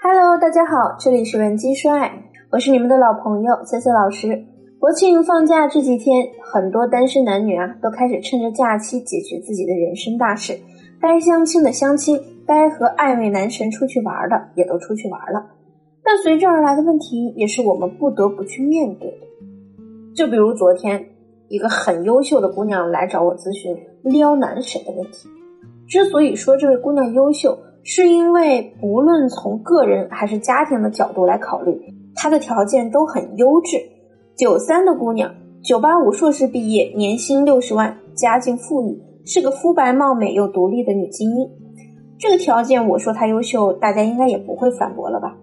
[0.00, 4.44] Hello，大家好，这里是文姬说爱，我是你们的老朋友 C C 老师。
[4.78, 10.56] 国庆放假这几天，很多单身男女啊，都开始趁着假期解决自己的人生大事。
[11.00, 12.16] 该相亲的相亲，
[12.46, 15.44] 该和暧昧男神出去玩的也都出去玩了。
[16.04, 19.26] 但随之而来的问题，也是我们不得不去面对的。
[20.14, 21.04] 就比如昨天，
[21.48, 25.28] 一个很优秀的姑娘来找我咨询撩男神的问题。
[25.88, 27.58] 之所以说这位姑娘优秀，
[27.90, 31.74] 是因为不论从个人还是家庭的角度来考虑，
[32.14, 33.78] 她的条件都很优质。
[34.36, 41.48] 九三的姑娘，九八五硕士毕业，年薪六十万，家境富裕，是个肤白貌美又独立的女精英。
[42.18, 45.34] 这个条件，我说她优秀，大家应该也不会反驳了吧？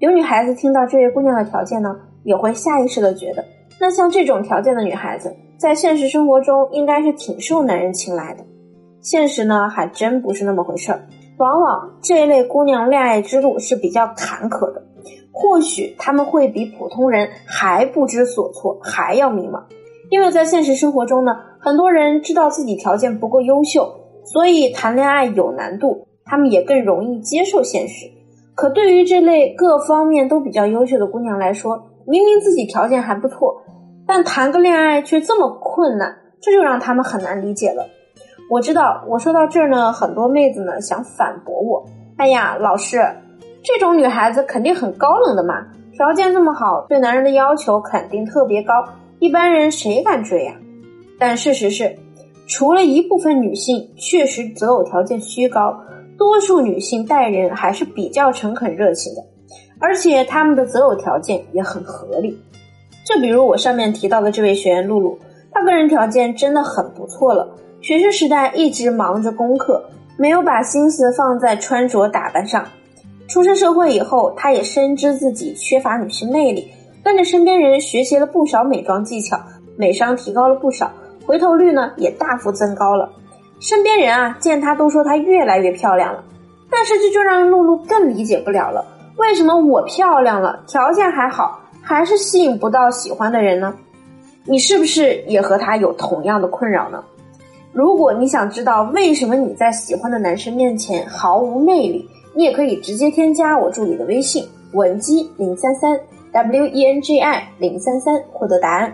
[0.00, 3.44] 有女孩子听到这位姑娘的条件呢，也会下意识的觉得，
[3.80, 8.44] 那像这种条件的女孩子，在现实生活中应该是挺受男人青睐的。
[9.00, 11.00] 现实呢，还真不是那么回事儿。
[11.38, 14.82] 往往这一类姑娘恋爱之路是比较坎坷的。
[15.32, 19.62] 或许他们会比普通人还不知所措，还要迷茫，
[20.10, 23.88] 因为在现实生活中呢，很多人知道自己条件不够优秀，
[24.24, 28.10] 所以谈恋爱有难度，他们也更容易接受现实。
[28.56, 33.62] 可对于这类各方面都比较优秀的姑娘来说，明明自己条件还不错，
[34.08, 37.86] 但谈个恋爱却这么困难，这就让他们很难理解了。
[38.48, 41.84] 我知道，我说到这儿呢，很多妹子呢想反驳我，
[42.16, 42.98] 哎呀，老师。
[43.62, 48.72] 这种女孩子肯定很高冷的嘛，条件这么好，对男人的要求肯定特别高，
[49.18, 50.54] 一般人谁敢追呀？
[51.18, 51.94] 但事实是，
[52.46, 55.78] 除了一部分女性确实择偶条件虚高，
[56.16, 59.22] 多数女性待人还是比较诚恳热情的，
[59.78, 62.38] 而且她们的择偶条件也很合理。
[63.04, 65.18] 就比如我上面提到的这位学员露露，
[65.52, 67.46] 她个人条件真的很不错了，
[67.80, 69.82] 学生时代一直忙着功课，
[70.16, 72.64] 没有把心思放在穿着打扮上。
[73.28, 76.70] 出身社会以后，她也深知自己缺乏女性魅力，
[77.04, 79.40] 跟着身边人学习了不少美妆技巧，
[79.76, 80.90] 美商提高了不少，
[81.24, 83.08] 回头率呢也大幅增高了。
[83.60, 86.24] 身边人啊见她都说她越来越漂亮了，
[86.70, 88.84] 但是这就让露露更理解不了了：
[89.16, 93.72] 为什么我漂亮了，条件还好，还是吸引不到喜欢的人呢？
[94.44, 97.04] 你是不是也和她有同样的困扰呢？
[97.78, 105.96] 如果你想知道为什么你在喜欢的男生面前毫无魅力，你也可以直接添加我助理的微信文姬零三三
[106.32, 108.92] W E N G I 零三三获得答案。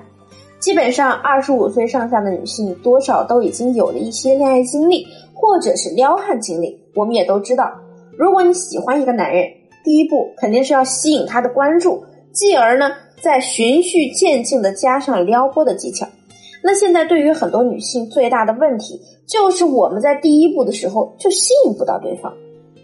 [0.58, 6.78] 基本上二十五岁上下的女性多少都已经有了一些恋爱经历，或者是撩汉经历。
[6.94, 7.72] 我们也都知道，
[8.18, 9.48] 如果你喜欢一个男人，
[9.82, 12.90] 第一步肯定是要吸引他的关注，继而呢
[13.22, 16.06] 再循序渐进的加上撩拨的技巧。
[16.66, 22.32] 那现在对于很多女性最大的问题，就是我们在第一步的时候就吸引不到对方。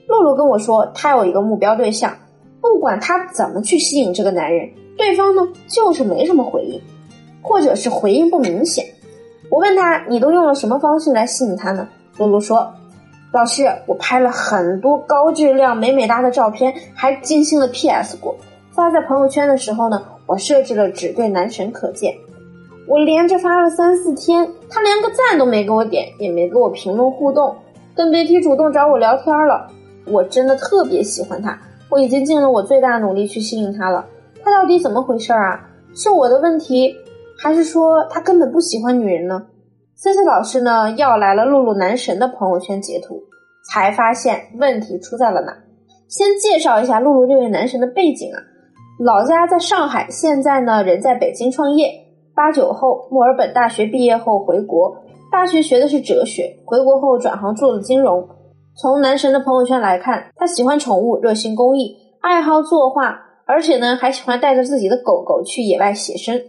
[0.06, 2.14] 露露跟我说，她有一个目标对象，
[2.60, 4.68] 不管她怎么去吸引这个男人，
[4.98, 6.78] 对方呢就是没什么回应，
[7.40, 8.84] 或者是回应不明显。
[9.50, 11.88] 我问她，你都用了什么方式来吸引他呢？
[12.18, 12.70] 露露说，
[13.32, 18.36] 老师，我拍了很多高质量、美美哒的照片，还精心的 PS 过，
[18.72, 22.14] 发在朋友圈的时候呢，我设置了只对男神可见。
[22.90, 27.54] 我连着发了三四天，他连个赞都没给我点，也没给我评论互动，
[27.94, 29.64] 更别提主动找我聊天了。
[30.06, 31.56] 我真的特别喜欢他，
[31.88, 34.04] 我已经尽了我最大努力去吸引他了。
[34.42, 35.70] 他到底怎么回事啊？
[35.94, 36.92] 是我的问题，
[37.38, 39.46] 还是说他根本不喜欢女人呢
[39.94, 43.22] ？C C 老师呢要来了露露男神的朋友圈截图，
[43.70, 45.56] 才发现问题出在了哪。
[46.08, 48.42] 先介绍一下露露这位男神的背景啊，
[48.98, 52.09] 老家在上海，现在呢人在北京创业。
[52.40, 54.96] 八九后，墨尔本大学毕业后回国，
[55.30, 58.26] 大学学的是哲学，回国后转行做了金融。
[58.74, 63.14] 从男神的朋友圈来看，他喜欢宠物，热心公益，爱好作画，
[63.44, 66.40] 而且呢还喜欢带着自己的狗狗去野外写生。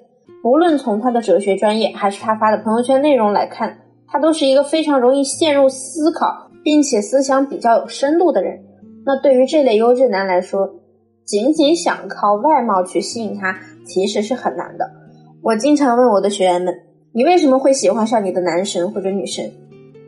[0.45, 8.63] 无论从他的哲学专业，还是他发的朋友圈内容来看，他都是一个非常容易陷入思考，并且思想比较有深度的人。
[9.05, 10.69] 那对于这类优质男来说，
[11.25, 14.89] 仅仅想靠外貌去吸引他，其实是很难的。
[15.43, 16.71] 我经常问我的学员们：
[17.13, 19.51] 你为什么会喜欢上你的男神或者女神？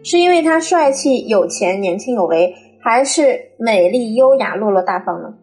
[0.04, 5.34] 是因为他帅气、有钱、年轻有为，还是美丽、优雅、落落大方呢？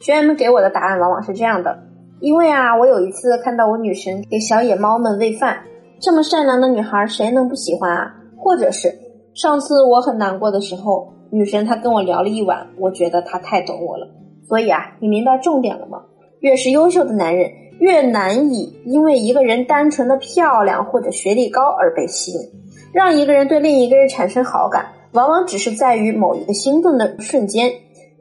[0.00, 1.78] 学员们给我的答案往往是这样的：
[2.18, 5.60] 因为啊，我有一次看到我女神给小野猫们喂饭，
[6.00, 8.12] 这么善良的女孩，谁能不喜欢啊？
[8.36, 8.92] 或者是
[9.34, 14.08] 上次我很难过的时候，女神她跟我聊了一晚，我觉得她太懂我了。
[14.48, 16.02] 所以啊，你明白重点了吗？
[16.40, 17.48] 越是优秀的男人，
[17.82, 22.48] 越难以因为一个人单纯的漂亮或者学历高而被吸引。
[22.92, 27.72] 让一个人对另一个人产生好感，往往只是在于某一个心动的瞬间。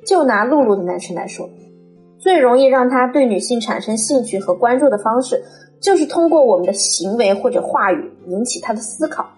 [0.03, 1.47] 就拿露露的男生来说，
[2.17, 5.43] 最容易让他对女性产生兴趣和关注的方式，
[5.79, 9.29] 就是通过我们的行为或者话语引起他的思考。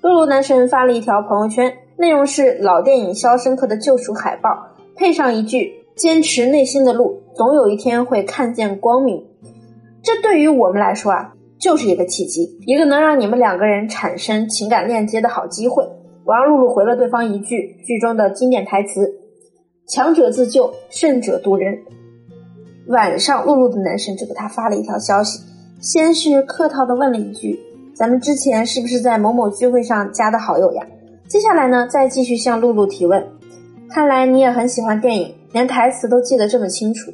[0.00, 4.66] 露露男神发了一条朋友圈，内容是老电影《肖申克的救赎》海报，
[4.96, 9.24] 配上一句“坚持内心的路，总有一天会看见光明”。
[10.04, 15.82] 这对于我们来说啊，就是一个契机，一个能让你们两个人产生情感链接的好机会。
[16.26, 19.14] 我让露露回了对方一句剧中的经典台词
[19.88, 21.78] ：“强者自救，胜者渡人。”
[22.88, 25.40] 晚上，露露的男神就给他发了一条消息，
[25.80, 27.58] 先是客套的问了一句。
[27.94, 30.86] 咱们之前是不是在某某聚会上加的好友呀？
[31.28, 33.26] 接下来呢，再继续向露露提问。
[33.88, 37.10] 看来你也很喜欢电影，连台词都记得这么清楚。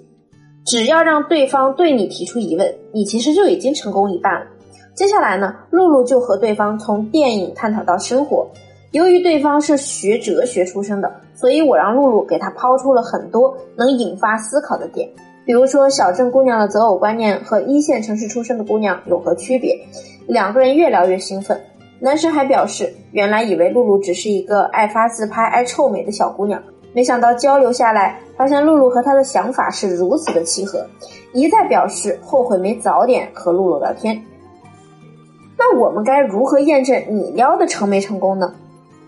[0.67, 4.47] 只要让对方对你提出疑问，你其实就已经成功一半了。
[4.95, 8.47] 接下来呢，露露就和对方从电影探讨到生活。
[8.93, 15.09] 由于对方是学哲学出身的，所以我让露露给他抛出了很多能引发思考的点。
[15.47, 19.77] 比如说，小镇姑娘的择偶观念和一线城市出身的姑娘有何区别？
[20.27, 21.59] 两个人越聊越兴奋。
[21.99, 26.63] 男生还表示，原来以为露露只是一个爱发自拍、爱臭美的小姑娘，
[26.93, 30.87] 没想到交流下来，发现露露和他的想法是如此的契合，
[31.33, 34.21] 一再表示后悔没早点和露露聊天。
[35.57, 38.55] 那我们该如何验证你撩的成没成功呢？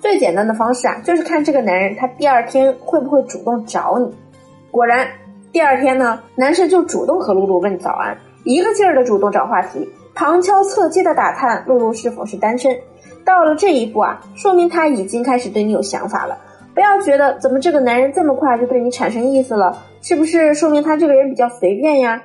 [0.00, 4.12] 最简单的方式啊，就是看这个男人他第二天会不会主动找你。
[4.70, 5.06] 果然。
[5.52, 12.74] 第二天呢，男生就主动和露露问早安，一个劲儿的主动找话题，旁敲侧击的打探露露是否是单身。
[13.22, 16.38] 到了这一步啊，说明他已经开始对你有想法了。
[16.74, 22.22] 不要觉得怎么这个男人这么快就对你产生意思了，是不是说明他这个人比较随便呀？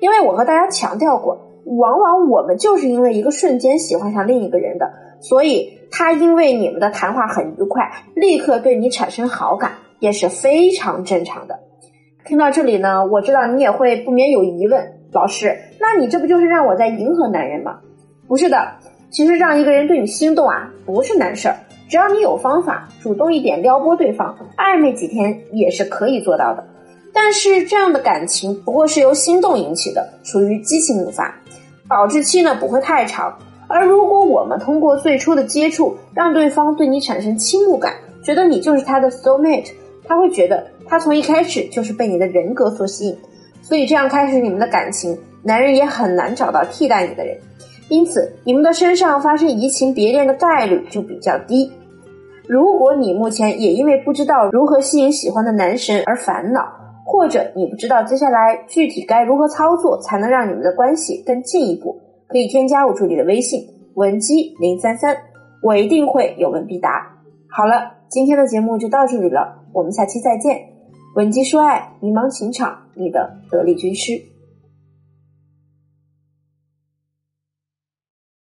[0.00, 4.90] 因为我和大家强调过，往往我们就是因为一个瞬间喜欢上另一个人的，
[5.20, 11.60] 所以他因为你们的谈话很愉快，立刻对你产生好感，也是非常正常的。
[12.24, 17.80] 听到这里呢，我知道你也会不免有疑问，老师，那你这不就是让我在迎合男人吗？
[18.28, 18.74] 不是的，
[19.10, 21.56] 其实让一个人对你心动啊，不是难事儿，
[21.90, 26.64] 只要你有方法，主动一点撩拨对方，暧昧几天也是可以做到的。
[27.12, 31.34] 但是这样的感情不过是由心动引起的，属于激情引发，
[31.88, 33.36] 保质期呢不会太长。
[33.66, 39.72] 而如果我们通过最初的接触，让对方对你产生倾慕感，觉得你就是他的 soul mate，
[40.06, 40.64] 他会觉得。
[40.86, 43.18] 他从一开始就是被你的人格所吸引，
[43.62, 47.36] 所以这样开始你们的感情，男人也很难找到替代你的人，
[47.88, 51.70] 因此你们的身上发生移情别恋的概率就比较低。
[52.50, 56.66] 如果你目前也因为不知道如何吸引喜欢的男神而烦恼，
[57.06, 63.60] 或者你不知道接下来具体该如何操作才能让你们的关系更进一步，可以添加我助理的微信
[63.94, 65.16] 文姬零三三，
[65.62, 67.06] 我一定会有问必答。
[67.48, 70.58] 好了，今天的节目就到这里了，我们下期再见。
[71.14, 74.29] 文姬说爱，迷茫情场，你的得力军师。